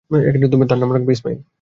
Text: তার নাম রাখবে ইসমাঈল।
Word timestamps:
তার 0.69 0.79
নাম 0.79 0.91
রাখবে 0.93 1.11
ইসমাঈল। 1.13 1.41